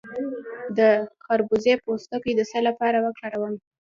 [0.77, 0.79] د
[1.23, 3.53] خربوزې پوستکی د څه لپاره وکاروم؟